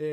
[0.00, 0.08] Joaquín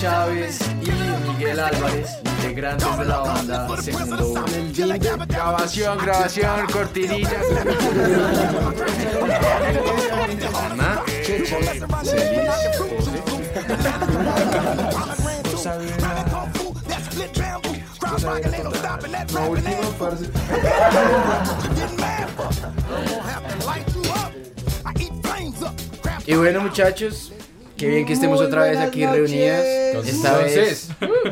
[0.00, 0.90] Chávez y
[1.30, 4.44] Miguel Álvarez, integrantes de la banda Segundo
[5.28, 7.40] Grabación, grabación, cortinilla.
[10.68, 11.82] Ana, Celis,
[18.22, 20.26] La última, parce.
[26.26, 27.32] Y bueno muchachos,
[27.76, 29.64] qué bien que estemos otra vez aquí reunidas.
[30.04, 30.88] Esta vez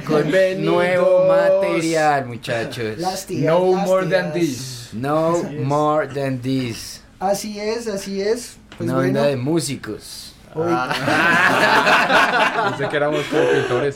[0.07, 0.31] con
[0.65, 2.97] nuevo material muchachos.
[3.31, 4.89] No more than this.
[4.93, 5.63] No Así es.
[5.65, 7.01] more than this.
[7.21, 8.57] Así es, así es.
[8.77, 10.35] Pues Una bueno, banda de músicos.
[10.55, 10.73] hoy-
[12.71, 13.95] Pensé que éramos como pintores.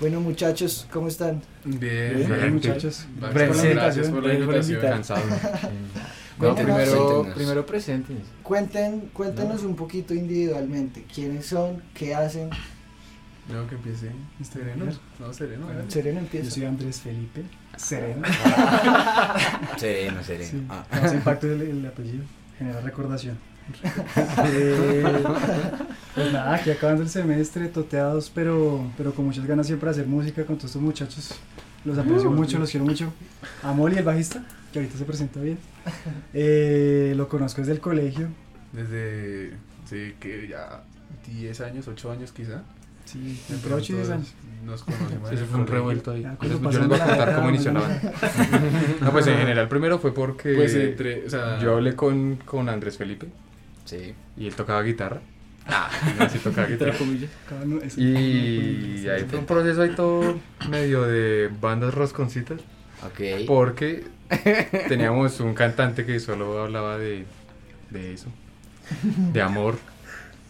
[0.00, 1.42] Bueno muchachos, ¿cómo están?
[1.64, 3.06] Bien, Bien, muchachos.
[3.18, 4.80] Gracias por la invitación.
[4.80, 5.22] Cansado.
[6.36, 8.16] No, primero, primero presentes.
[8.42, 11.04] Cuenten, cuéntenos un poquito individualmente.
[11.04, 11.80] ¿Quiénes son?
[11.94, 12.50] ¿Qué hacen?
[13.48, 14.10] No, que empiece.
[14.42, 14.86] Sereno.
[15.20, 15.68] No, sereno.
[15.68, 15.84] ¿verdad?
[15.86, 16.50] Sereno Yo empieza.
[16.50, 17.44] soy Andrés Felipe
[17.76, 18.26] Sereno.
[19.76, 20.50] Sereno, sereno.
[20.50, 20.66] Sí.
[20.68, 20.84] Ah.
[21.12, 22.24] Impacto el, el apellido,
[22.58, 23.38] genera recordación.
[24.46, 25.04] Eh,
[26.14, 30.06] pues nada, aquí acabando el semestre, toteados, pero, pero con muchas ganas siempre de hacer
[30.06, 31.34] música con todos estos muchachos.
[31.84, 33.12] Los aprecio mucho, los quiero mucho.
[33.62, 34.42] A Molly, el bajista,
[34.72, 35.58] que ahorita se presenta bien.
[36.32, 38.28] Eh, lo conozco desde el colegio.
[38.72, 39.50] Desde,
[39.88, 40.82] sí, que ya
[41.26, 42.62] 10 años, 8 años quizá.
[43.04, 44.34] Sí, Entre entre 8 y 10 todos años.
[44.64, 44.80] Nos
[45.30, 46.22] Eso el fue un revuelto ahí.
[46.22, 48.12] Ya, yo les voy a la contar cómo inició la uno- banda.
[49.02, 52.70] No, pues en general, primero fue porque Pues entre, o sea, yo hablé con, con
[52.70, 53.26] Andrés Felipe
[53.84, 54.14] Sí.
[54.36, 55.20] y él tocaba guitarra.
[55.66, 56.94] Ah, no, sí tocaba guitarra.
[57.96, 62.60] Y ahí fue un proceso ahí todo medio de bandas rosconcitas.
[63.04, 63.46] Ok.
[63.46, 64.04] Porque
[64.88, 67.24] teníamos un cantante que solo hablaba de,
[67.90, 68.28] de eso,
[69.32, 69.76] de amor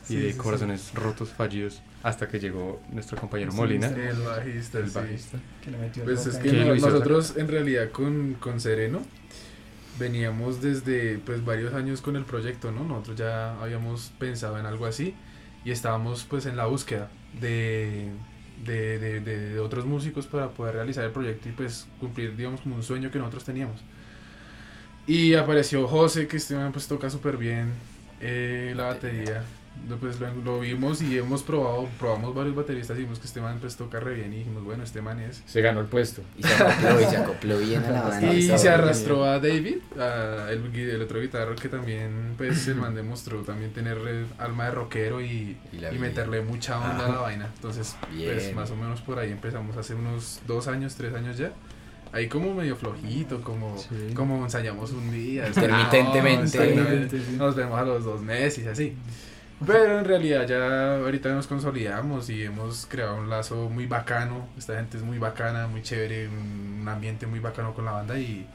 [0.04, 0.38] y Sí, de sí, sí.
[0.38, 4.94] corazones rotos, fallidos, hasta que llegó nuestro compañero Sí, Molina, el bajista, el sí.
[4.94, 5.38] bajista.
[5.64, 6.60] que le metió Pues es que ¿Qué ahí.
[6.60, 9.00] no- lo hizo nosotros en realidad con, con Sereno
[9.99, 12.84] veníamos desde pues varios años con el proyecto, ¿no?
[12.84, 15.15] Nosotros ya habíamos pensado en algo así
[15.65, 18.10] y estábamos pues en la búsqueda de,
[18.56, 22.83] de, de- otros músicos para poder realizar el proyecto y pues cumplir digamos como un
[22.83, 23.84] sueño que nosotros teníamos.
[25.06, 27.72] Y apareció José, que este man pues toca súper bien
[28.21, 29.44] eh, la batería.
[30.00, 33.58] Pues lo, lo vimos y hemos probado, probamos varios bateristas y vimos que este man
[33.60, 35.42] pues toca re bien y dijimos, bueno, este man es.
[35.46, 36.22] Se ganó el puesto.
[36.38, 38.32] Y se acopló, y se acopló bien a la banda.
[38.32, 38.68] Y se bien.
[38.68, 43.72] arrastró a David, a el, el otro guitarro que también, pues el man demostró también
[43.72, 43.98] tener
[44.38, 47.50] alma de rockero y, Y y meterle mucha onda a la vaina.
[47.54, 48.32] Entonces, Bien.
[48.32, 51.52] pues más o menos por ahí empezamos hace unos dos años, tres años ya.
[52.12, 54.14] Ahí como medio flojito, como, Sí.
[54.14, 55.46] como ensayamos un día.
[55.48, 57.20] Intermitentemente.
[57.36, 58.96] Nos vemos a los dos meses y así.
[59.66, 64.47] Pero en realidad ya ahorita nos consolidamos y hemos creado un lazo muy bacano.
[64.58, 68.47] Esta gente es muy bacana, muy chévere, un ambiente muy bacano con la banda y,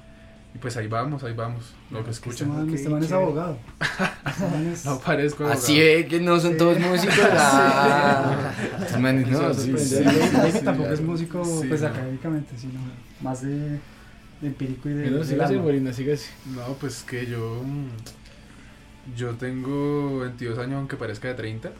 [0.53, 1.73] y pues ahí vamos, ahí vamos.
[1.91, 2.49] Lo que Es que escuchan.
[2.49, 3.57] Este man, este man es abogado.
[4.29, 5.97] Este man es- No parezco Así abogado.
[5.97, 7.15] ve que no son todos músicos.
[7.33, 10.03] Ah, manes no, sí, sí.
[10.03, 10.93] Sí, tampoco ya.
[10.93, 11.87] es músico Sí, pues no.
[11.87, 12.79] académicamente, sino
[13.21, 13.79] más de, de
[14.47, 15.55] empírico y de, No, así.
[15.55, 16.29] Molina, sigue así.
[16.55, 17.61] No, pues que yo.
[17.65, 17.87] mm,
[19.15, 21.71] Yo tengo 22 años, aunque parezca de 30.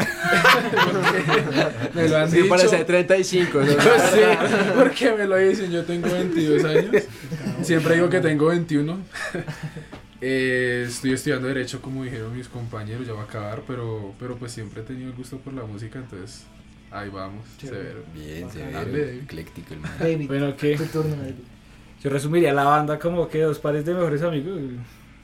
[0.00, 1.42] Porque
[1.94, 2.48] me lo han Sí, dicho.
[2.48, 3.60] parece de 35.
[3.60, 3.66] ¿no?
[3.72, 4.20] Sí,
[4.76, 7.04] porque me lo dicen, yo tengo 22 años.
[7.62, 8.98] Siempre digo que tengo 21.
[10.22, 14.52] Eh, estoy estudiando Derecho, como dijeron mis compañeros, ya va a acabar, pero, pero pues
[14.52, 16.44] siempre he tenido el gusto por la música, entonces
[16.90, 18.00] ahí vamos, severo.
[18.14, 18.80] Bien, severo.
[19.24, 19.92] Ecléctico el man.
[19.98, 20.76] David, Bueno, ¿qué?
[20.76, 21.36] tu turno, David.
[22.04, 24.60] Yo resumiría la banda como que dos pares de mejores amigos.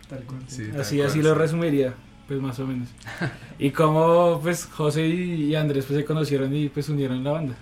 [0.08, 0.40] Tal cual.
[0.46, 1.94] Sí, tal Así, cual, así lo resumiría,
[2.28, 2.88] pues más o menos.
[3.58, 7.56] Y como pues José y Andrés pues se conocieron y pues unieron la banda.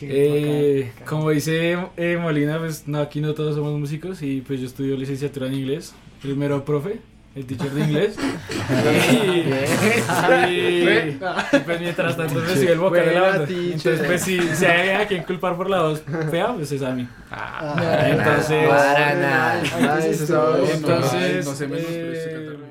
[0.00, 4.66] Eh, como dice eh, Molina, pues no, aquí no todos somos músicos y pues yo
[4.66, 5.94] estudio licenciatura en inglés.
[6.20, 7.00] Primero profe,
[7.36, 8.16] el teacher de inglés.
[10.48, 11.20] y, y,
[11.64, 13.46] pues mientras tanto pues soy el vocal de la banda.
[13.46, 13.72] teacher.
[13.74, 16.90] Entonces pues si, si hay a quien culpar por la voz fea, pues es a
[16.92, 17.06] mí.
[17.30, 19.62] Ah, entonces- Para nada.
[19.74, 19.98] Ah.
[20.02, 22.65] Entonces, no se me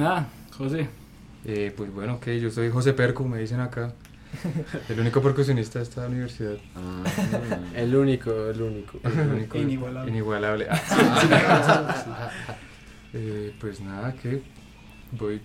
[0.00, 0.88] nada, José.
[1.44, 3.92] Eh, pues bueno, ok, yo soy José Perco, me dicen acá.
[4.88, 6.56] El único percusionista de esta universidad.
[6.76, 7.02] Ah,
[7.74, 9.00] El único, el único.
[9.02, 10.10] El único Inigualable.
[10.10, 10.66] Inigualable.
[10.92, 12.30] Ah,
[13.12, 14.42] eh, pues nada, que
[15.12, 15.40] voy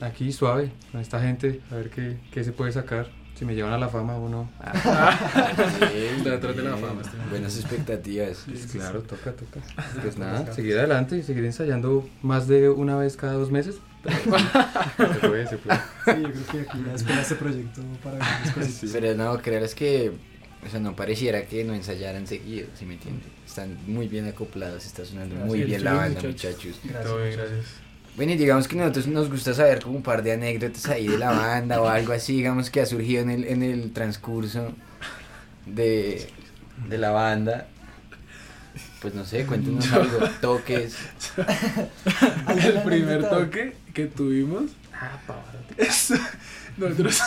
[0.00, 3.10] aquí suave con esta gente a ver qué, qué se puede sacar.
[3.34, 4.48] Si me llevan a la fama o no.
[5.92, 7.02] bien, Detrás de la fama.
[7.30, 8.44] Buenas expectativas.
[8.46, 9.60] Pues claro, toca, toca.
[10.00, 13.76] Pues nada, seguir adelante y seguir ensayando más de una vez cada dos meses.
[14.04, 15.78] Se puede, se puede.
[15.78, 18.90] Sí, yo creo que aquí ya espera este proyecto para grandes cositas.
[18.92, 20.12] Pero no, creerás que,
[20.64, 23.26] o sea, no pareciera que no ensayaran seguido, si me entiendes.
[23.46, 26.34] Están muy bien acoplados, está sonando muy bien la sí, banda, muchachos.
[26.34, 26.80] muchachos.
[26.84, 27.04] Gracias.
[27.04, 27.83] Todo bien, gracias.
[28.16, 31.18] Bueno, y digamos que nosotros nos gusta saber como un par de anécdotas ahí de
[31.18, 34.72] la banda o algo así, digamos que ha surgido en el, en el transcurso
[35.66, 36.28] de,
[36.88, 37.66] de la banda.
[39.00, 40.96] Pues no sé, cuéntenos algo, toques.
[42.64, 44.70] El primer toque que tuvimos.
[45.76, 46.12] es-
[46.78, 47.20] nosotros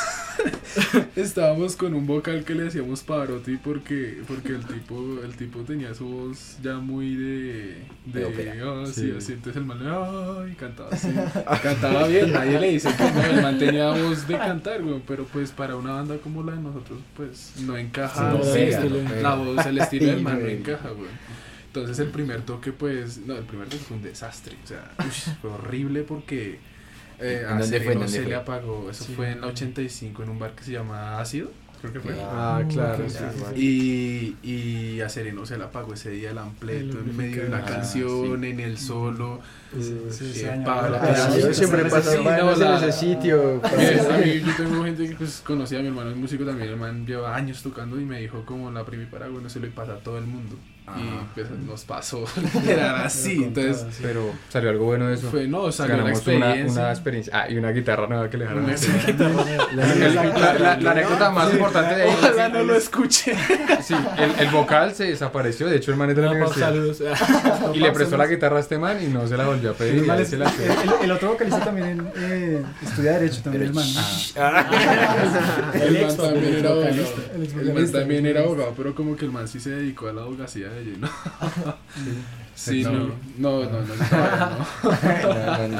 [1.15, 5.93] estábamos con un vocal que le decíamos Pavarotti porque porque el tipo el tipo tenía
[5.93, 9.13] su voz ya muy de De de ah, sí, Sí.
[9.17, 11.09] así entonces el man ay cantaba así.
[11.63, 15.25] Cantaba bien nadie le dice que no el man tenía voz de cantar güey, pero
[15.25, 19.21] pues para una banda como la de nosotros pues no encaja no sí, pega, no
[19.21, 21.09] la voz el estilo del man no encaja güey.
[21.67, 24.91] entonces el primer toque pues no el primer toque fue un desastre o sea
[25.41, 26.59] fue horrible porque
[27.19, 27.93] eh, ¿En a dónde fue?
[27.93, 28.29] ¿En Sereno dónde se fue?
[28.29, 29.13] le apagó eso Sí.
[29.15, 32.63] fue en la 85 en un bar que se llama Ácido creo que fue Ah,
[32.67, 33.03] claro.
[33.03, 33.17] Ok, sí,
[33.55, 34.35] sí.
[34.43, 34.49] y,
[34.97, 37.57] y a Sereno se le apagó ese día el ampleto El en medio de la
[37.57, 39.41] Ah, canción, en el solo.
[40.09, 43.61] Siempre no, en ese sitio.
[43.63, 46.77] A mí, yo tengo gente que pues, conocía a mi hermano es músico también, el
[46.77, 49.97] man lleva años tocando y me dijo como la primipara, bueno, se le pasa a
[49.97, 50.55] todo el mundo.
[50.87, 50.99] Ajá.
[50.99, 52.23] Y pues nos pasó,
[52.67, 53.99] era así, Pero entonces.
[54.01, 55.29] Pero salió algo bueno de eso.
[55.29, 56.81] fue, no, salió Ganamos una, experiencia.
[56.81, 57.33] una experiencia.
[57.35, 58.75] Ah, y una guitarra nueva que le dejaron Una
[60.79, 62.09] la, anécdota más importante de ahí.
[62.17, 63.35] Ojalá no lo escuché.
[63.83, 65.67] Sí, el, el vocal se desapareció.
[65.67, 66.69] De hecho, el man es de la Una universidad.
[66.69, 67.01] saludos.
[67.75, 70.09] Y le prestó la guitarra a este man y no se la volvió a pedir.
[70.09, 73.85] El, se la el- el otro vocalista también eh, estudia Derecho, también el man.
[73.93, 74.01] ¿no?
[75.73, 76.95] El man también era abogado.
[76.95, 80.13] vocalista, el man también era abogado, pero como que el man sí se dedicó a
[80.13, 81.09] la abogacía de lleno.
[82.55, 82.91] Sí, No.
[82.91, 82.99] no,
[83.37, 85.77] no, no, no, no, No, no,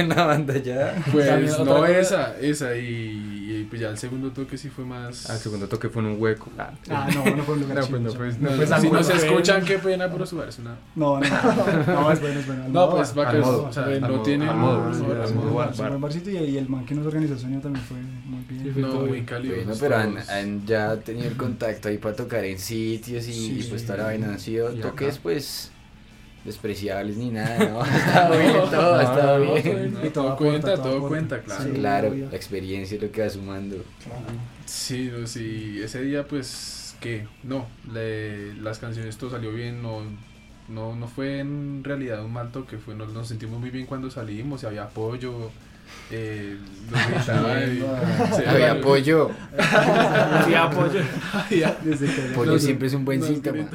[0.00, 0.94] en la banda ya.
[1.12, 1.26] Pues
[1.58, 5.28] no cosa- esa, esa y, y pues ya el segundo toque sí fue más...
[5.28, 6.48] Al segundo toque fue en un hueco.
[6.58, 8.80] Ah, Ah, no, no fue un lugar No, pues no, pues, No, no, no, pues,
[8.80, 10.74] si no se escuchan, qué pena, pero su es una...
[10.94, 12.64] No, no, no, no, es bueno, es bueno.
[12.68, 14.48] No, pues al modo, sea, al no modo, tiene...
[14.48, 17.40] al modo, no, no, al no, modo y, y el man que nos organizó el
[17.40, 18.64] sonido también fue muy bien.
[18.64, 19.56] Sí, fue No, muy cálido.
[19.56, 23.60] Bueno, pero han, han ya tenido el contacto ahí para tocar en sitios y, Sí,
[23.60, 25.20] y pues toda la vaina han sido toques acá.
[25.22, 25.70] pues
[26.44, 27.80] despreciables ni nada, ¿no?
[27.84, 29.92] Ha estado bien, todo No, estado no, bien.
[29.94, 31.64] No, Y todo aporta, cuenta, todo cuenta, claro.
[31.64, 31.70] Sí.
[31.72, 33.84] Claro, la experiencia es lo que va sumando.
[34.66, 40.02] Sí, no, sí, ese día pues que no, le- las canciones todo salió bien, no,
[40.68, 44.10] no, no fue en realidad un mal toque, fue, nos, nos sentimos muy bien cuando
[44.10, 45.50] salimos, y había apoyo,
[46.10, 46.56] eh,
[47.72, 47.80] y-
[48.36, 49.30] sí, Había apoyo.
[50.46, 51.00] Sí, apoyo.
[51.32, 51.76] había-
[52.32, 53.68] Apoyo Nos- siempre es un buen síntoma.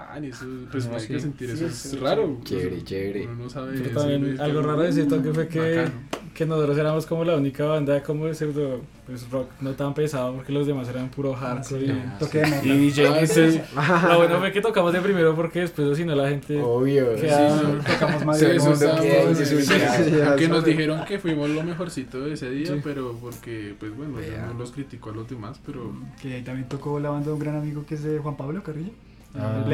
[0.00, 1.06] Bacán, eso, pues No, hay sí.
[1.08, 2.38] que sentir Sí, eso, es es raro.
[2.44, 3.26] Chévere, Uno- chévere.
[3.26, 5.90] Uno no sabe Pero eso, también dice, algo raro de ese toque fue que, bacano.
[6.34, 10.34] que nosotros éramos como la única banda como de pseudo pues, rock no tan pesado
[10.36, 12.78] porque los demás eran puro hardcore y- Ah, Toque de y.
[12.78, 13.06] DJ.
[13.08, 13.60] Ah, entonces,
[14.08, 17.14] lo bueno fue que tocamos de primero porque después si no la gente Obvio.
[17.16, 19.74] queda- Sí, Tocamos más Sí, de sí, sí,
[20.26, 22.80] Aunque nos dijeron que fuimos lo mejorcito de ese día, Sí.
[22.84, 24.16] pero porque, pues bueno,
[24.52, 25.92] no los criticó a los demás, pero
[26.22, 28.62] Que ahí también tocó la banda de un gran amigo que es de Juan Pablo
[28.62, 28.92] Carrillo.
[29.34, 29.64] Ah,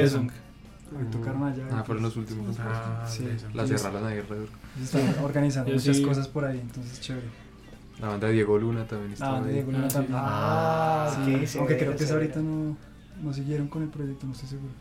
[1.11, 1.65] tocaron allá.
[1.73, 2.57] Ah, fueron los últimos.
[2.61, 3.27] Ah, Sí.
[3.55, 4.49] La cerraron ahí alrededor.
[4.83, 6.03] Están organizando Yo muchas sí.
[6.03, 7.27] cosas por ahí, entonces chévere.
[8.01, 9.55] La banda de Diego Luna también Ah, estaba de ahí.
[9.55, 9.95] Diego Luna Ah, sí.
[9.97, 10.19] también.
[10.21, 12.77] Ah, Sí, ok, aunque creo que es ahorita no,
[13.23, 14.73] no siguieron con el proyecto, no estoy seguro.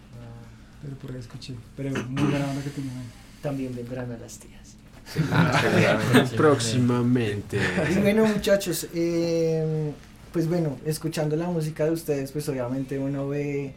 [0.82, 1.56] Pero por ahí escuché.
[1.78, 3.06] Pero muy buena banda que tenían ahí.
[3.42, 4.76] También vendrán a las tías.
[6.36, 7.60] Próximamente.
[7.96, 9.92] Y bueno, muchachos, eh,
[10.34, 13.76] pues bueno, escuchando la música de ustedes, pues obviamente uno ve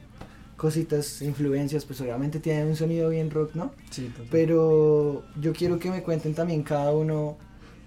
[0.59, 3.71] cositas, influencias, pues obviamente tienen un sonido bien rock, ¿no?
[3.91, 4.27] Sí, total.
[4.31, 7.39] Pero yo quiero que me cuenten también cada uno,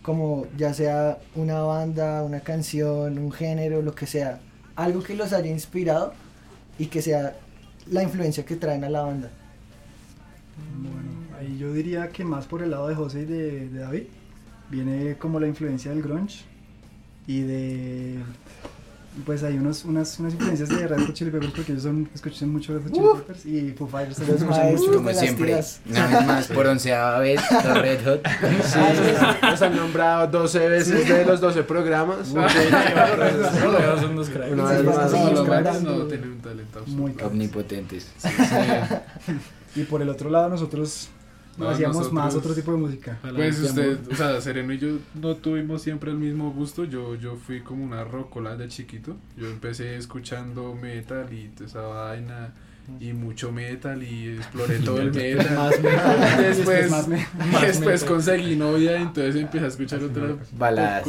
[0.02, 4.40] como ya sea una banda, una canción, un género, lo que sea,
[4.78, 6.14] algo que los haya inspirado
[6.80, 7.38] y que sea
[7.88, 9.30] la influencia que traen a la banda.
[10.82, 14.04] Bueno, ahí yo diría que más por el lado de José y de, de David
[14.70, 16.46] viene como la influencia del grunge
[17.28, 18.20] y de
[19.26, 22.50] pues hay unos, unas, unas influencias de Red Hot Chili Peppers porque ellos son, escuchan
[22.50, 24.94] mucho Red Hot Chili Peppers y Foo Fighters también Los escuchan mucho.
[24.94, 25.82] Como siempre, vez
[26.26, 28.22] más, por onceava vez, los Red Hot.
[28.64, 28.80] Sí,
[29.44, 32.28] nos han nombrado 12 veces de los 12 programas.
[32.28, 34.52] Son unos cracks.
[34.54, 35.12] Una Sí, vez sí, más.
[35.12, 35.86] sí, No, sí, los sí, sí.
[35.86, 37.02] no tienen un talento absoluto.
[37.02, 37.32] Muy cabrón.
[37.34, 38.08] Omnipotentes.
[39.76, 41.10] Y por el otro lado nosotros
[41.64, 43.18] No, hacíamos nosotros- más otro tipo de música.
[43.36, 46.86] Pues usted, o sea, Sereno y yo no tuvimos siempre el mismo gusto.
[46.86, 49.16] Yo, yo fui como una rocola de chiquito.
[49.38, 52.54] Yo empecé escuchando metal y toda esa vaina
[53.00, 55.56] y mucho metal y exploré todo el metal.
[55.56, 56.38] Más metal.
[56.44, 57.18] Después, más me-
[57.62, 58.08] después metal.
[58.08, 61.04] conseguí novia y entonces empecé a escuchar otra Baladas.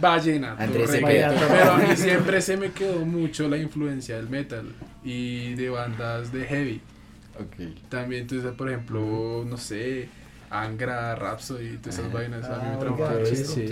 [0.00, 1.38] vallenato, Andrés reggaetón.
[1.38, 1.48] Cepeda.
[1.48, 4.66] Pero a mí siempre se me quedó mucho la influencia del metal
[5.04, 6.80] y de bandas de heavy.
[7.40, 7.88] Ok.
[7.88, 10.08] También, entonces, por ejemplo, no sé,
[10.50, 12.14] Angra, Rhapsody, todas esas Ah.
[12.14, 13.66] vainas, a mí me Ah, traumaron sí.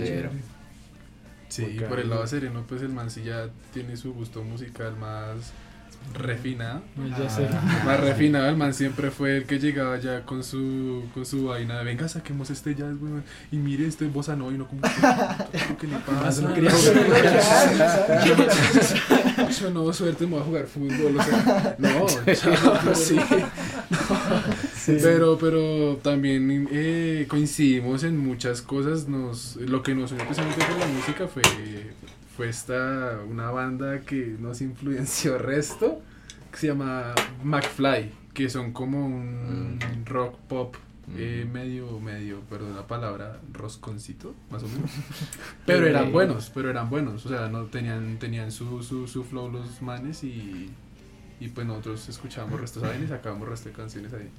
[1.49, 4.95] Sí, y por el lado sereno, pues el man sí ya tiene su gusto musical
[4.97, 5.53] más
[6.13, 6.81] refinado.
[7.17, 7.47] Ya sé.
[7.85, 11.79] Más refinado, el man siempre fue el que llegaba ya con su, con su vaina
[11.79, 14.81] de venga, saquemos este jazz, weón, y mire, esto es bossa nova y no como
[14.81, 14.89] que,
[15.79, 16.41] ¿qué le pasa?
[16.41, 16.71] no quería
[19.59, 23.19] Yo no, suerte, me voy a jugar fútbol, o sea, no, chao, sí.
[24.87, 29.07] Pero, pero también eh, coincidimos en muchas cosas.
[29.07, 31.43] Nos, lo que nos unió especialmente con la música fue,
[32.35, 36.01] fue esta, una banda que nos influenció resto,
[36.51, 40.75] que se llama McFly, que son como un rock pop.
[41.15, 41.51] eh, Mm.
[41.53, 44.91] medio, medio, perdón la palabra, rosconcito, más o menos.
[45.65, 47.25] Pero eran buenos, pero eran buenos.
[47.25, 50.69] O sea, no tenían, tenían su, su, su flow los manes y,
[51.39, 54.29] y pues nosotros escuchábamos restos de y sacábamos resto de canciones ahí.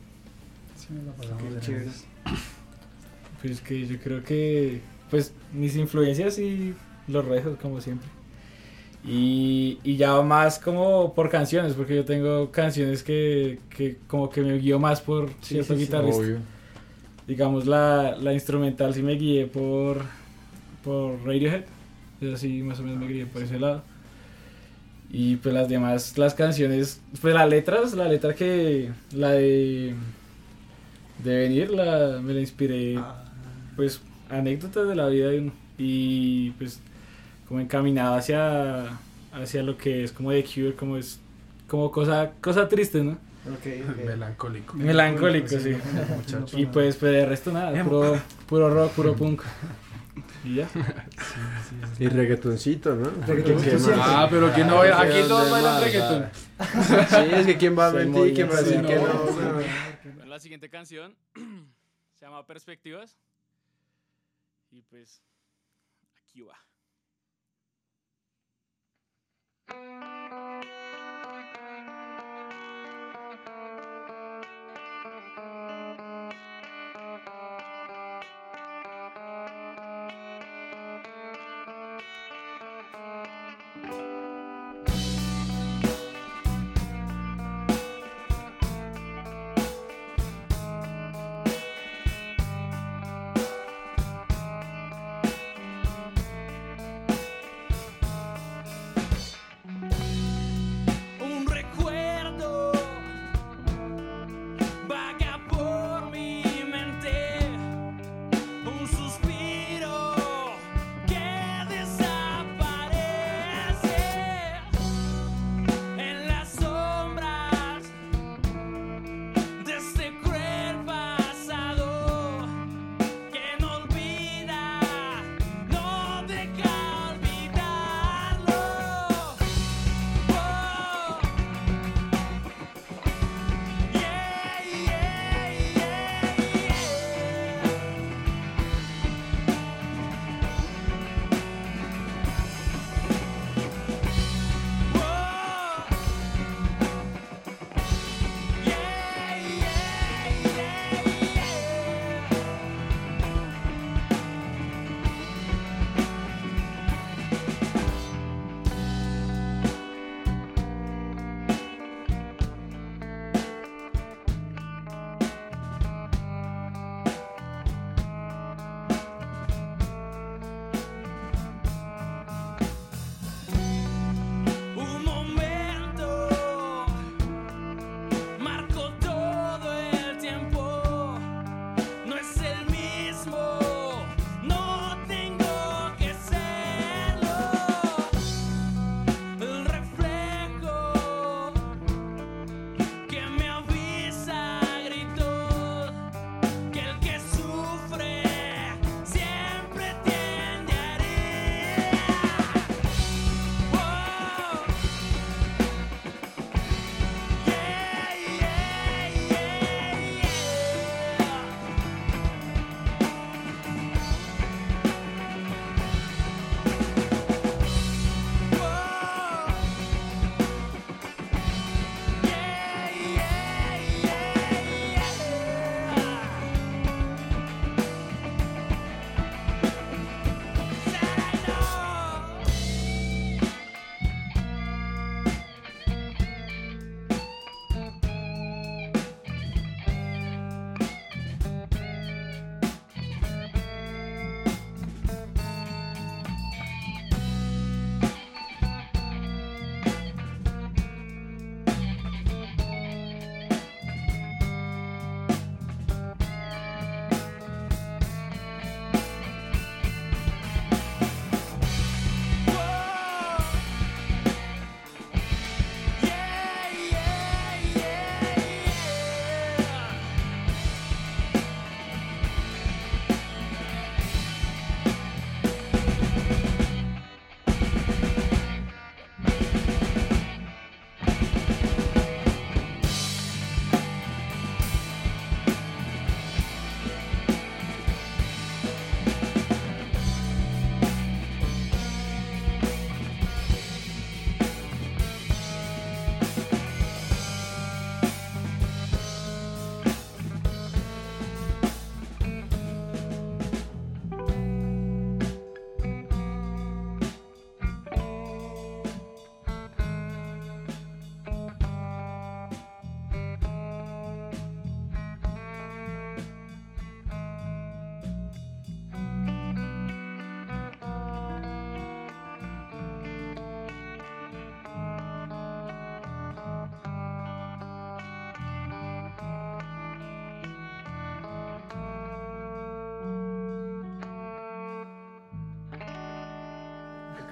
[0.79, 2.05] Sí, me la pasamos.
[3.43, 6.75] Pues que yo creo que, pues mis influencias y
[7.09, 8.09] los rezos como siempre.
[9.05, 14.41] Y, y ya más como por canciones, porque yo tengo canciones que, que como que
[14.43, 15.87] me guío más por cierto sí, sí.
[15.87, 16.23] guitarrista.
[16.23, 16.39] Obvio.
[17.27, 20.03] Digamos la, la instrumental sí me guié por,
[20.83, 21.65] por Radiohead,
[22.21, 23.83] es así más o menos me guié por ese lado.
[25.11, 29.95] Y pues las demás, las canciones, pues las letras, la letra que, la de,
[31.25, 32.99] de venir, la, me la inspiré
[33.77, 34.01] pues
[34.31, 36.81] anécdotas de la vida de uno y pues
[37.49, 38.85] como encaminado hacia
[39.33, 41.21] hacia lo que es como de Cure como es
[41.69, 43.13] como cosa cosa triste no
[43.47, 44.05] Ok, ok.
[44.05, 44.75] Melancólico.
[44.75, 45.77] melancólico sí
[46.17, 46.59] muchacho.
[46.59, 49.43] y pues pues de resto nada puro puro rock puro punk
[50.45, 50.69] y ya
[51.99, 53.11] Y reggaetoncito, ¿no?
[53.27, 54.03] Reggaetoncito siempre.
[54.05, 55.85] Ah, pero que no aquí ¿Dónde todos bailan más?
[55.85, 56.27] reggaetón.
[57.09, 59.05] Sí, es que quién va a mentir, quién va a decir sí, que no.
[60.39, 61.17] La siguiente canción
[62.15, 63.19] se llama Perspectivas.
[64.71, 65.21] Y pues
[66.17, 66.57] aquí va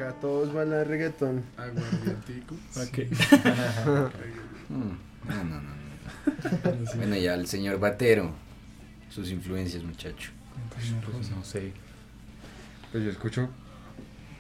[0.07, 1.43] Acá todos bailan reggaetón.
[1.57, 2.55] Aguardientico.
[2.77, 2.99] Ok.
[4.69, 5.61] Mm, No, no, no.
[5.61, 6.95] no.
[6.97, 8.31] Bueno, ya el señor Batero.
[9.11, 10.31] Sus influencias, muchacho.
[10.75, 11.73] Pues no sé.
[12.93, 13.49] Pues yo escucho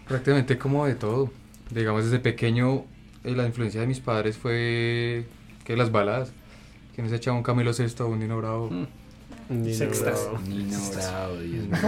[0.06, 1.32] prácticamente como de todo.
[1.70, 2.84] Digamos, desde pequeño
[3.24, 5.26] eh, la influencia de mis padres fue
[5.64, 6.30] que las baladas.
[6.94, 8.70] Que no se echaba un Camilo Sesto o un Nino Bravo.
[8.70, 8.86] Mm.
[9.48, 10.20] Ni Sextas.
[10.28, 10.38] bravo.
[10.46, 11.78] Nino Bravo, Dios mío.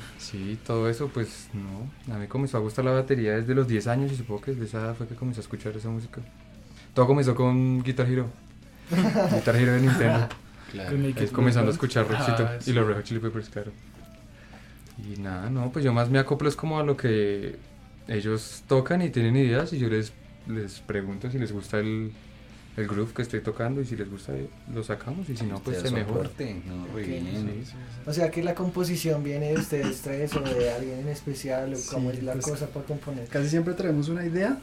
[0.18, 2.14] Sí, todo eso, pues no.
[2.14, 4.64] A mí comenzó a gustar la batería desde los 10 años y supongo que desde
[4.66, 6.20] esa edad fue que comencé a escuchar esa música.
[6.94, 8.28] Todo comenzó con Guitar Hero.
[8.90, 10.28] Guitar Hero de Nintendo.
[10.70, 10.96] Claro.
[10.96, 12.72] Es comenzando a escuchar rockcito Ah, y sí.
[12.72, 13.72] los Red Hot Chili Peppers, claro.
[14.98, 17.56] Y nada, no, pues yo más me acoplo es como a lo que
[18.08, 20.12] ellos tocan y tienen ideas y yo les,
[20.46, 22.12] les pregunto si les gusta el,
[22.76, 24.32] el groove que estoy tocando y si les gusta
[24.72, 26.30] lo sacamos y si no, pues se mejora.
[26.66, 27.62] No, muy Ok, bien.
[27.64, 27.72] Sí.
[28.06, 31.76] O sea que la composición viene de ustedes tres o de alguien en especial o
[31.76, 33.28] Sí, cómo es la pues, cosa para componer.
[33.28, 34.58] Casi siempre traemos una idea,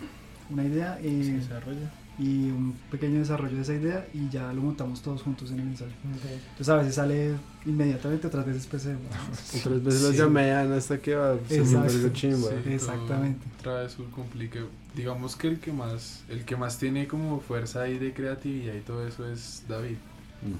[0.49, 1.91] una idea Se y, desarrolla.
[2.19, 5.67] Y un pequeño desarrollo de esa idea y ya lo montamos todos juntos en el
[5.69, 5.91] ensayo.
[6.03, 8.95] Entonces a veces sale inmediatamente, otras veces pues se-
[9.59, 10.17] Otras veces los Sí.
[10.17, 12.49] llamean hasta que va se algo chimba.
[12.63, 12.73] Sí.
[12.73, 13.45] Exactamente.
[13.59, 14.63] Otra vez un complique.
[14.95, 18.81] Digamos que el que más, el que más tiene como fuerza ahí de creatividad y
[18.81, 19.95] todo eso es David,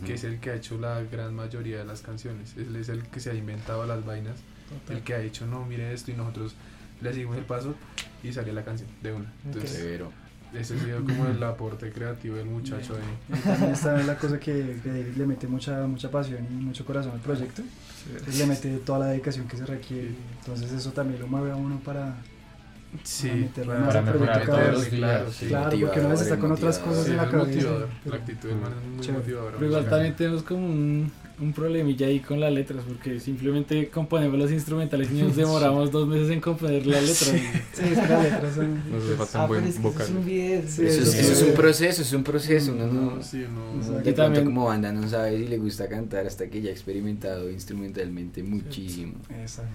[0.06, 2.56] que es el que ha hecho la gran mayoría de las canciones.
[2.56, 4.38] Él es el que se ha inventado las vainas,
[4.90, 6.56] el que ha dicho, no, mire esto, y nosotros
[7.02, 7.76] le seguimos el paso
[8.24, 9.34] y sale la canción de una.
[9.46, 10.12] Entonces, Severo.
[10.54, 13.42] Ese ha sido como el aporte creativo del muchacho ahí.
[13.44, 17.14] También está la cosa que, que David le mete mucha, mucha pasión y mucho corazón
[17.14, 17.62] al proyecto.
[18.08, 20.16] Entonces le mete toda la dedicación que se requiere.
[20.40, 22.16] Entonces eso también lo mueve a uno para,
[23.04, 25.46] Sí, para meterle para- más para al mejorar días, claro, sí.
[25.48, 27.48] Claro, porque veces está con otras cosas Sí, en la es cabeza.
[27.52, 27.88] motivador.
[28.04, 29.20] pero- La actitud es muy Chévere.
[29.20, 29.56] motivadora.
[29.60, 34.40] Pero igual también tenemos como un, un problemilla ahí con las letras, porque simplemente componemos
[34.40, 37.14] los instrumentales y nos demoramos dos meses en componer la letra.
[37.16, 38.92] Sí, es que las letras son...
[38.92, 40.02] Nos hace falta Ah, un pero buen es que eso vocal.
[40.02, 40.62] es un video.
[40.68, 42.72] Sí, Eso, es, eso es un proceso, es un proceso.
[42.74, 43.72] Uno no, No, sí, no.
[43.72, 43.98] uno Exacto.
[43.98, 46.74] de pronto también- como banda no sabe si le gusta cantar hasta que ya ha
[46.74, 49.14] experimentado instrumentalmente muchísimo.
[49.30, 49.72] Exacto.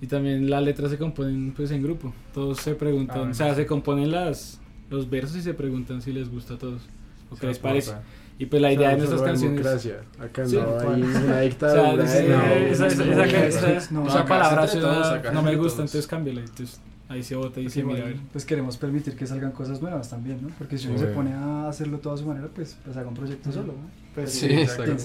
[0.00, 2.12] Y también las letras se componen pues en grupo.
[2.34, 3.62] Todos se preguntan, Ah, o sea, sí.
[3.62, 6.82] se componen las los versos y se preguntan si les gusta a todos.
[7.30, 7.68] ¿O qué les aporta.
[7.70, 7.92] parece?
[8.38, 9.56] Y pues la idea de nuestras canciones...
[9.58, 10.00] democracia.
[10.20, 11.16] Acá Sí, no hay pues.
[11.16, 12.02] una O sea, dictadura.
[12.04, 12.42] dice, no.
[12.44, 15.90] esa, esa, esa, esa- esa- No, palabra todos, no me gusta, todos.
[15.90, 16.40] entonces cámbiala.
[16.42, 16.78] Entonces
[17.08, 20.38] ahí se vota y Pues se mira pues queremos permitir que salgan cosas nuevas también,
[20.42, 20.48] ¿no?
[20.58, 21.04] Porque si uno Sí.
[21.06, 23.90] se pone a hacerlo todo a su manera, pues, pues haga un proyecto solo, ¿no?
[24.14, 24.48] Pues, Sí,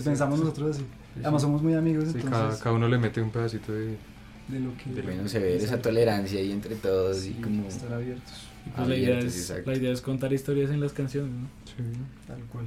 [0.04, 0.84] pensamos nosotros así.
[1.15, 1.45] Sí, Además sí.
[1.47, 3.97] somos muy amigos, Sí, entonces, cada, cada uno le mete un pedacito de...
[4.51, 4.89] de lo que...
[4.89, 5.89] de lo Bueno, se ve esa Exacto.
[5.89, 7.67] tolerancia ahí entre todos y Sí, como...
[7.67, 8.33] Estar abiertos,
[8.65, 9.71] Y pues la, idea es, exacto.
[9.71, 11.47] la idea es contar historias en las canciones, ¿no?
[12.27, 12.65] tal cual.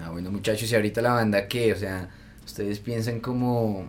[0.00, 1.72] Ah, bueno, muchachos, y ahorita la banda, ¿qué?
[1.72, 2.08] O sea,
[2.46, 3.86] ¿ustedes piensan como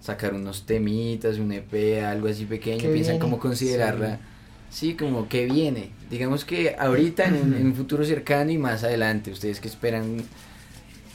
[0.00, 2.80] sacar unos temitas, un EP, algo así pequeño?
[2.80, 3.18] ¿Qué ¿Piensan viene?
[3.20, 4.20] como considerarla?
[4.70, 4.94] Sí.
[4.94, 5.90] como que viene.
[6.10, 10.18] Digamos que ahorita, en, un- en un futuro cercano y más adelante, ¿ustedes qué esperan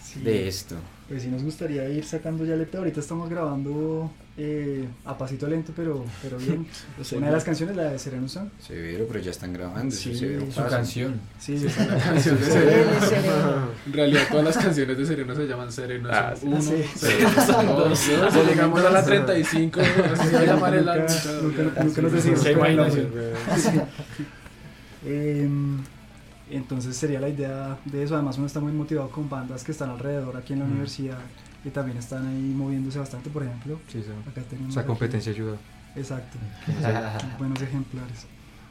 [0.03, 0.21] Sí.
[0.21, 0.75] de esto?
[1.09, 2.75] Pues sí nos gustaría ir sacando ya el EP.
[2.75, 6.67] Ahorita estamos grabando eh, a pasito lento, pero, pero bien.
[7.17, 8.51] Una de las canciones, la de Sereno Sun.
[8.59, 9.89] Severo, pero ya están grabando.
[9.93, 11.19] Sí, severo su canción.
[11.39, 13.69] Sí, esa es la canción de Sereno.
[13.87, 16.09] En realidad todas las canciones de Sereno se llaman Sereno.
[16.11, 16.83] Ah, uno, sí.
[16.95, 17.97] Sereno, son dos.
[17.97, 18.11] Si
[18.47, 19.79] llegamos a la 35,
[20.13, 21.07] así se va a llamar el álbum.
[21.41, 22.43] Nunca, nos decimos.
[22.43, 23.09] Qué imaginación.
[26.55, 28.15] Entonces sería la idea de eso.
[28.15, 30.71] Además, uno está muy motivado con bandas que están alrededor aquí en la Mm.
[30.71, 31.19] universidad
[31.65, 33.29] y también están ahí moviéndose bastante.
[33.29, 34.09] Por ejemplo, Sí, sí.
[34.29, 34.71] acá tenemos.
[34.71, 35.57] Esa aquí- competencia ayuda.
[35.95, 36.37] Exacto.
[37.39, 38.25] Buenos ejemplares.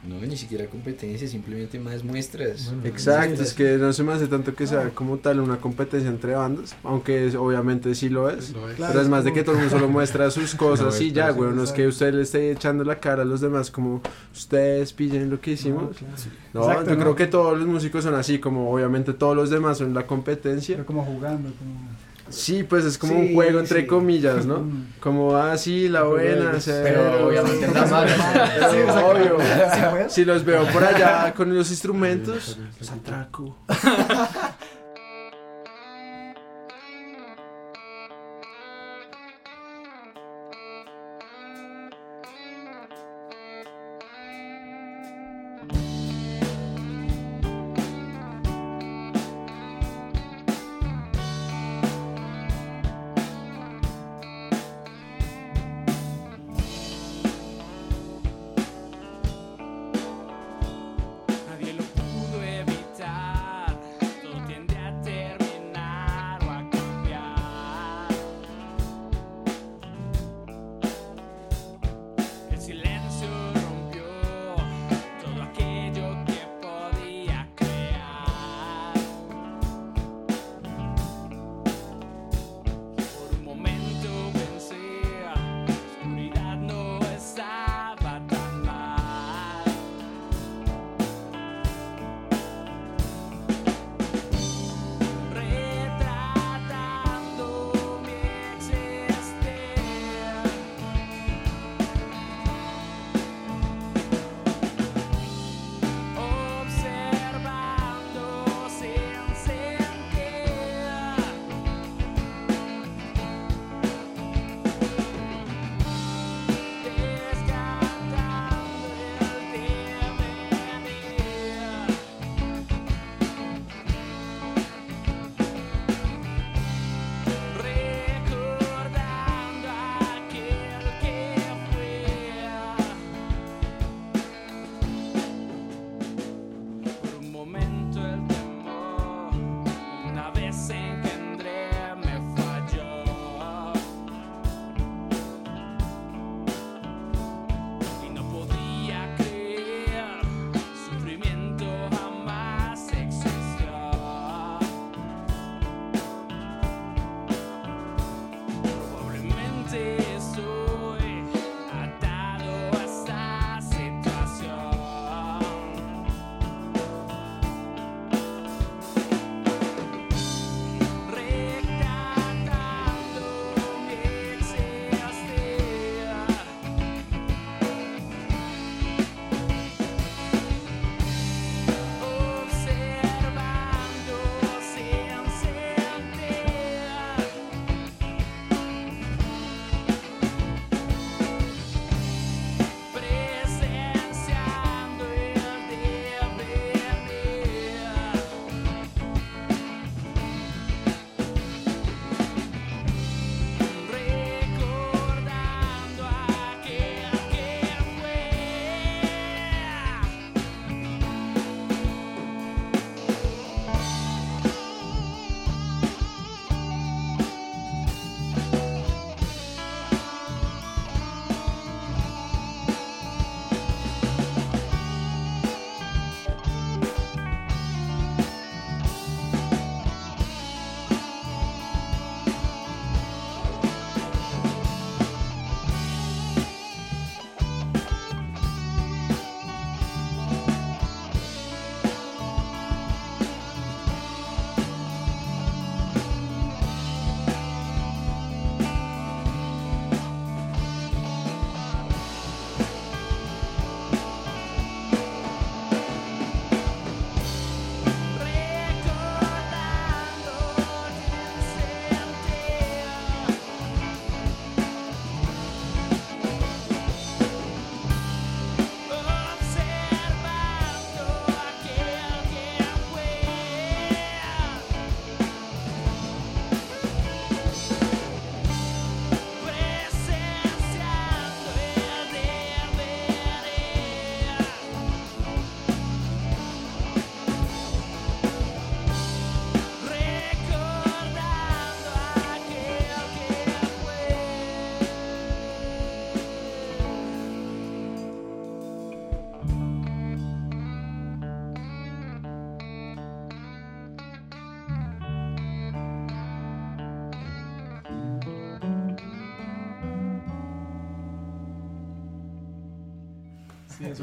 [0.07, 2.73] No, ni siquiera competencia, simplemente más muestras.
[2.85, 6.35] Exacto, es que no se me hace tanto que sea como tal una competencia entre
[6.35, 8.51] bandas, aunque es- obviamente sí lo es.
[8.51, 8.77] Lo es.
[8.77, 8.93] Claro.
[8.93, 11.31] Pero es más de que todo el mundo solo muestra sus cosas No, y ya,
[11.31, 11.51] güey.
[11.51, 14.01] No es que usted le esté echando la cara a los demás como
[14.33, 15.83] ustedes pillen lo que hicimos.
[15.83, 16.13] No, claro.
[16.53, 17.01] No, Exacto, yo ¿no?
[17.01, 20.75] creo que todos los músicos son así, como obviamente todos los demás son la competencia.
[20.77, 21.89] Pero como jugando, como.
[22.29, 23.87] Sí, pues es como Sí, un juego entre sí.
[23.87, 24.63] comillas, ¿no?
[24.99, 26.81] Como, ah, sí, la buena, cero.
[26.83, 28.51] Pero obviamente es la mala.
[28.55, 30.09] Pero Sí, obvio.
[30.09, 33.55] Si los veo por allá con los instrumentos, los atraco.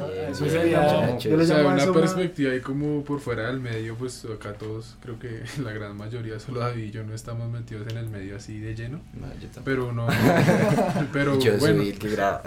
[0.03, 3.19] Eso, Bien, eso sería- yo O sea, a una eso una- perspectiva ahí como por
[3.19, 7.03] fuera del medio, pues acá todos, creo que la gran mayoría, solo David y yo
[7.03, 9.63] no estamos metidos en el medio así de lleno, No, yo tampoco.
[9.65, 10.07] pero uno,
[11.13, 12.41] pero yo bueno, soy el que graba.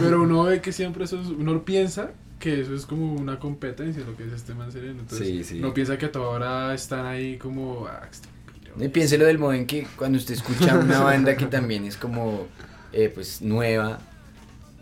[0.00, 4.02] pero uno ve que siempre eso es- uno piensa que eso es como una competencia,
[4.04, 5.58] lo que es este man sereno, entonces Sí, sí.
[5.60, 8.02] uno piensa que a toda hora están ahí como, ah.
[8.80, 12.46] Y piénselo del modo en que cuando usted escucha una banda que también es como
[12.94, 13.98] eh, pues nueva,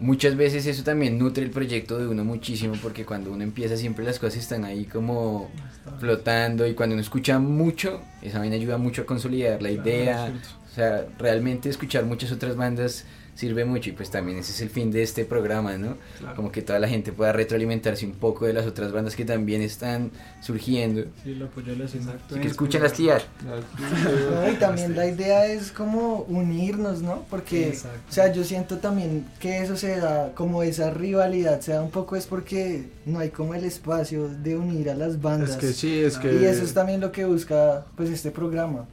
[0.01, 4.05] muchas veces eso también nutre el proyecto de uno muchísimo porque cuando uno empieza siempre
[4.05, 5.51] las cosas están ahí como
[5.99, 10.33] flotando y cuando uno escucha mucho, esa vaina ayuda mucho a consolidar la idea,
[10.71, 13.05] o sea, realmente escuchar muchas otras bandas
[13.35, 15.97] sirve mucho y pues también ese es el fin de este programa, ¿no?
[16.37, 19.63] Como que toda la gente pueda retroalimentarse un poco de las otras bandas que también
[19.63, 20.11] están
[20.41, 21.05] surgiendo.
[21.25, 22.13] Sí, lo apoyo a la escena.
[22.13, 22.35] Exacto.
[22.35, 23.25] Así que escuchen las tías.
[23.45, 27.25] No, y también la idea es como unirnos, ¿no?
[27.31, 27.77] Porque,
[28.09, 31.91] o sea, yo siento también que eso se da, como esa rivalidad se da un
[31.91, 35.51] poco es porque no hay como el espacio de unir a las bandas.
[35.51, 36.35] Es que sí, es que...
[36.35, 38.87] Y eso es también lo que busca pues este programa,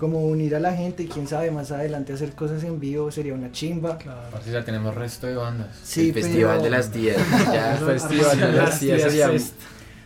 [0.00, 3.34] como unir a la gente y quién sabe más adelante hacer cosas en vivo sería
[3.34, 3.98] una chimba.
[3.98, 4.22] Claro.
[4.28, 5.68] Aparte ya tenemos resto de bandas.
[5.84, 7.18] Sí, el festival pero- de las tías.
[7.52, 7.74] Ya.
[7.76, 9.28] El festival de las tías sería...
[9.28, 9.54] Fest.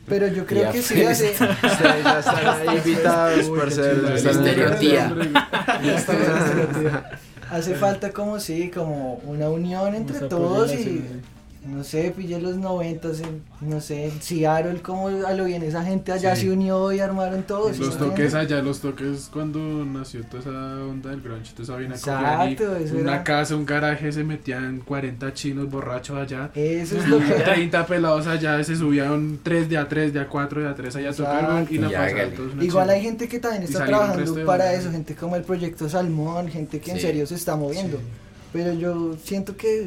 [0.07, 3.97] Pero yo creo que sí hace, Ustedes ya están ahí invitados, parceros.
[3.97, 4.14] chido.
[4.16, 5.14] están- Misterio tía.
[5.82, 6.38] Ya está, ya
[6.68, 6.90] está, tío.
[7.51, 11.05] hace falta como sí, como una unión entre todos y.
[11.66, 15.82] no sé, pillé los noventas, en, no sé, en Seattle, como a lo bien esa
[15.84, 16.42] gente allá Sí.
[16.42, 17.72] se unió y armaron todo.
[17.72, 18.34] ¿sí Los toques entiendes?
[18.34, 20.50] allá, los toques cuando nació toda esa
[20.84, 24.80] onda del grunge, toda esa vaina Exacto, eso una era- casa, un garaje, se metían
[24.80, 27.32] 40 chinos borrachos allá, Eso es lo que...
[27.32, 30.96] 30 pelados allá, se subían 3 de a 3, de a 4, de a 3
[30.96, 32.26] allá a tocar weón, y la hágale.
[32.36, 36.48] todos Igual hay gente que también está trabajando para eso, gente como el proyecto Salmón,
[36.48, 37.02] gente que en Sí.
[37.02, 37.98] serio se está moviendo.
[38.52, 39.84] Pero yo siento que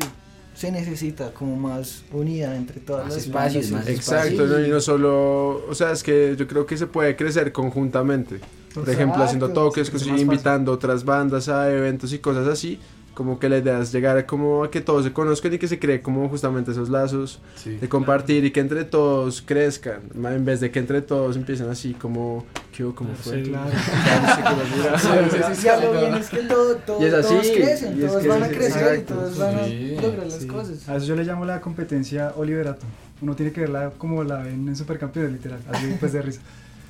[0.57, 3.87] se necesita como más unidad entre todas Más las espacios, bandas.
[3.87, 7.51] más Exacto, y no solo, o sea, es que yo creo que se puede crecer
[7.51, 8.39] conjuntamente.
[8.73, 12.79] Por ejemplo, haciendo toques, invitando otras bandas a eventos y cosas así.
[13.17, 15.67] Como que la idea es llegar a como a que todos se conozcan y que
[15.67, 17.71] se cree como justamente esos lazos Sí.
[17.77, 21.95] de compartir y que entre todos crezcan, en vez de que entre todos empiecen así
[21.95, 22.93] como, ¿qué hubo?
[22.93, 23.43] ¿Cómo fue?
[23.43, 23.49] Sí.
[23.49, 23.71] Claro.
[26.15, 28.43] Y es que todo, todo- Y es así, todos crecen, y es todos que van
[28.43, 30.47] a es- crecer y exacto, todos van a sí, lograr las Sí.
[30.47, 30.89] cosas.
[30.89, 32.85] A eso yo le llamo la competencia Oliverato.
[33.21, 36.41] Uno tiene que verla como la ven en Supercampeones, literal, así pues de risa.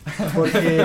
[0.35, 0.59] Porque,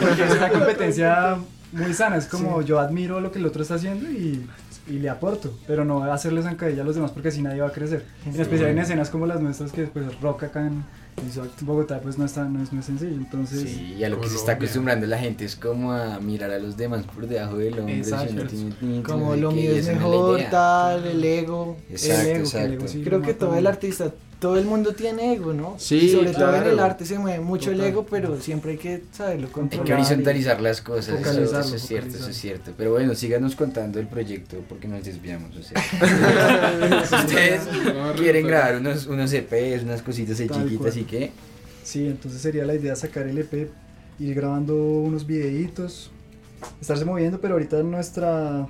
[0.00, 1.36] porque es una competencia
[1.74, 4.46] muy sana, es como yo admiro lo que el otro está haciendo y,
[4.86, 7.72] y le aporto, pero no hacerle zancadilla a los demás porque así nadie va a
[7.72, 8.04] crecer.
[8.26, 10.84] En especial en escenas como las nuestras que pues rock acá en
[11.60, 13.60] Bogotá pues no, está, no, es, no es sencillo, entonces...
[13.60, 16.58] Sí, y a lo que se está acostumbrando la gente es como a mirar a
[16.58, 17.94] los demás por debajo del hombro.
[17.94, 18.48] Exacto.
[18.48, 21.76] si no Como lo mío es mejor, tal, el ego.
[21.88, 22.72] Exacto, el ego, que el exacto.
[22.72, 24.12] ego sí Creo que todo el artista,
[24.44, 25.76] todo el mundo tiene ego, ¿no?
[25.78, 28.76] Sí, y sobre todo en el arte se mueve mucho el ego, pero siempre hay
[28.76, 29.86] que saberlo Hay controlar.
[29.86, 32.72] que horizontalizar las cosas, eso, eso es cierto, eso es cierto.
[32.76, 35.56] Pero bueno, síganos contando el proyecto porque nos desviamos.
[35.56, 35.82] O sea,
[37.08, 37.62] si ustedes
[38.18, 41.30] quieren grabar unos, unos EPs, unas cositas ahí chiquitas y qué,
[41.82, 43.70] Sí, entonces sería la idea sacar el EP,
[44.18, 46.10] ir grabando unos videitos,
[46.82, 48.68] estarse moviendo, pero ahorita nuestra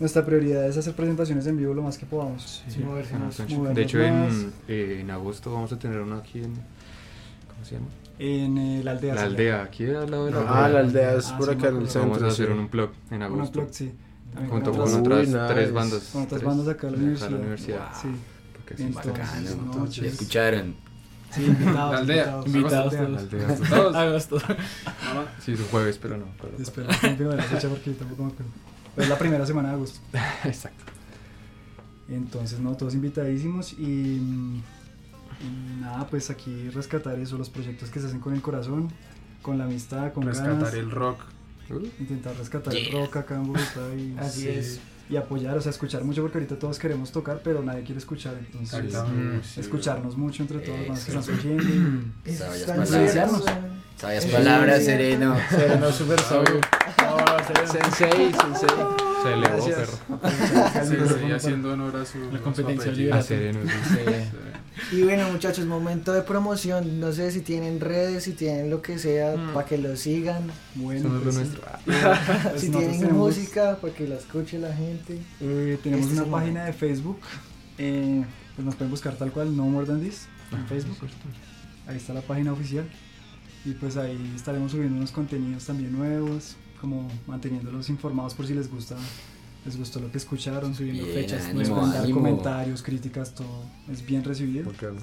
[0.00, 2.62] nuestra prioridad es hacer presentaciones en vivo lo más que podamos.
[2.68, 2.80] Sí.
[2.80, 3.34] Moverse Ajá, más.
[3.34, 3.56] Sancho.
[3.56, 4.06] movernos De hecho, más.
[4.32, 6.54] en, eh, en agosto vamos a tener uno aquí en.
[6.54, 7.86] ¿Cómo se llama?
[8.18, 9.14] En eh, la aldea.
[9.14, 10.80] La aldea, aquí al lado de la Ah, la aldea.
[11.10, 12.00] aldea es Ah, por sí, acá en el centro.
[12.10, 12.52] Vamos a hacer sí.
[12.52, 13.16] un unplug en.
[13.16, 13.60] Una agosto.
[13.60, 13.92] plug, sí.
[14.32, 16.02] También Junto con con otras- otras Uy, tres bandas.
[16.12, 17.32] con otras tres bandas acá de la universidad.
[17.40, 17.88] universidad.
[18.00, 18.08] Sí,
[18.52, 19.74] Porque sí, Entonces, bacano.
[19.74, 20.12] no, chévere.
[20.12, 20.76] escucharon.
[21.30, 21.92] sí, invitados.
[21.92, 22.40] La aldea.
[22.46, 23.10] Invitados Agosto, todos.
[23.32, 23.68] La aldea.
[23.70, 23.96] Todos.
[23.96, 24.38] Agosto.
[25.40, 26.26] Sí, es un jueves, pero no.
[26.40, 28.52] pero- Espera, confirmo la fecha porque tampoco me acuerdo.
[28.98, 30.00] Pero es la primera semana de agosto.
[30.44, 30.84] Exacto.
[32.08, 34.62] Entonces, no, todos invitadísimos y, y
[35.80, 38.88] nada, pues aquí rescatar eso, los proyectos que se hacen con el corazón,
[39.42, 41.20] con la amistad, con Rescatar ganas, el rock.
[42.00, 44.80] intentar rescatar el rock acá en Bogotá y, Así sí, es.
[45.10, 48.34] y apoyar, o sea, escuchar mucho porque ahorita todos queremos tocar, pero nadie quiere escuchar,
[48.38, 49.40] entonces Mm.
[49.44, 51.62] sí, escucharnos mucho entre todos los que están surgiendo.
[53.98, 54.84] Sabias palabras.
[54.84, 55.36] sereno.
[55.80, 56.60] No, súper sabio.
[57.48, 58.68] Sensei, sensei.
[59.22, 59.76] Se elevó, Gracias.
[59.76, 60.20] perro.
[60.84, 60.96] Sí,
[61.26, 63.08] sí, haciendo honor a su, La competencia sí.
[64.92, 67.00] Y bueno, muchachos, momento de promoción.
[67.00, 69.54] No sé si tienen redes, si tienen lo que sea, Mm.
[69.54, 70.44] para que lo sigan.
[70.76, 71.40] Bueno, Eso no es lo pues, sí.
[71.40, 71.62] nuestro.
[72.50, 75.18] Pues si nosotros tienen tenemos- música, para que la escuche la gente.
[75.40, 76.66] Eh, tenemos Este es una página momento.
[76.66, 77.18] de Facebook.
[77.78, 78.24] eh,
[78.54, 80.96] pues nos pueden buscar tal cual, No More Than This, en Facebook.
[81.86, 82.84] Ahí está la página oficial.
[83.64, 88.70] Y pues ahí estaremos subiendo unos contenidos también nuevos, como manteniéndolos informados por si les
[88.70, 88.96] gusta
[89.64, 91.44] les gustó lo que escucharon, Subiendo Bien, fechas.
[91.46, 94.70] ánimo, nos comentarios, críticas, todo es bien recibido.
[94.70, 95.00] Bacano.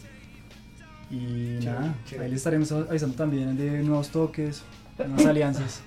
[1.11, 2.25] Y Chévere, nada, chévere.
[2.25, 4.63] ahí les estaremos avisando también de nuevos toques,
[4.97, 5.81] nuevas alianzas.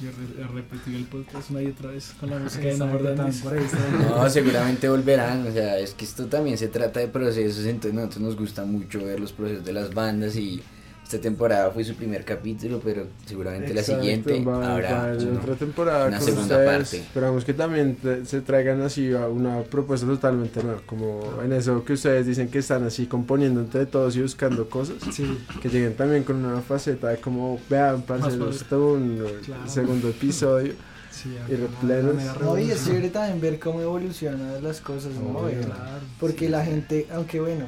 [0.00, 3.50] Yo re- he repetido el podcast una y otra vez con la música de Exacto,
[3.50, 3.78] ahí está.
[4.16, 7.94] No, seguramente volverán, o sea, es que esto también se trata de procesos, entonces a
[7.94, 10.60] nosotros nos gusta mucho ver los procesos de las bandas y
[11.08, 15.26] esta temporada fue su primer capítulo, pero seguramente la siguiente va- va habrá a haber
[15.26, 15.40] uno.
[15.40, 16.70] otra temporada una con segunda ustedes.
[16.70, 16.96] parte.
[16.98, 21.82] Esperamos que también te- se traigan así a una propuesta totalmente nueva, como en eso
[21.82, 25.94] que ustedes dicen que están así componiendo entre todos y buscando cosas, Sí, que lleguen
[25.96, 29.62] también con una faceta de como, vean, parceros, esto un Claro.
[29.66, 30.74] segundo episodio.
[31.10, 35.38] sí, Y No, y es chévere también ver cómo evolucionan las cosas, ¿no?
[35.38, 35.60] Obvio.
[35.62, 36.00] Claro.
[36.20, 37.64] Porque la gente, aunque bueno,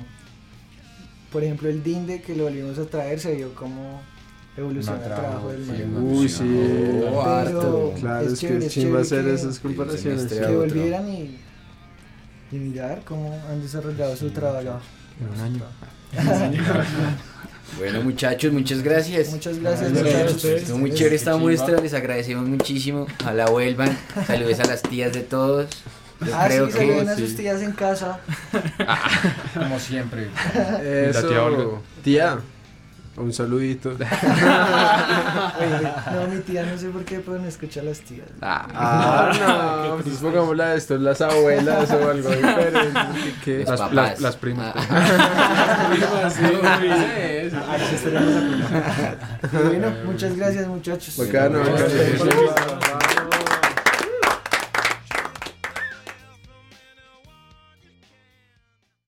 [1.33, 4.03] por ejemplo el Dinde que lo volvimos a traer se vio cómo
[4.57, 6.03] evoluciona el trabajo del sí, man.
[6.05, 6.61] Uy, sí.
[7.13, 7.95] Oh, harto.
[7.99, 10.21] Claro, es es, chévere, que es chimba chévere hacer que- esas comparaciones.
[10.23, 11.37] semestre Que volvieran y,
[12.53, 14.81] y mirar cómo han desarrollado su trabajo.
[15.21, 15.63] En un año.
[17.79, 19.31] Bueno muchachos, muchas gracias.
[19.31, 20.37] Muchas gracias, Gracias a muchachos.
[20.37, 20.63] ustedes.
[20.63, 23.07] Estuvo muy chévere esta muestra, les agradecemos muchísimo.
[23.21, 23.97] Ojalá vuelvan.
[24.27, 25.69] Saludos a las tías de todos.
[26.27, 27.27] Yo Ah, creo sí, que saluden a sí.
[27.27, 28.19] sus tías en casa.
[29.55, 30.29] Como siempre.
[30.83, 31.65] Eso, La tía Olga.
[32.05, 32.39] tía,
[33.17, 33.93] un saludito.
[36.13, 38.27] No, mi tía no sé por qué, pero no escucha a las tías.
[38.43, 43.35] Ah, no, pues pongámosla esto, las abuelas o algo diferente.
[43.45, 43.59] ¿qué?
[43.61, 43.95] Los Las, papás.
[43.95, 44.75] las, las primas.
[44.77, 45.91] Ah,
[49.53, 51.17] de bueno, muchas gracias muchachos.
[51.17, 51.77] Bacano, bacano.
[51.79, 52.21] Gracias.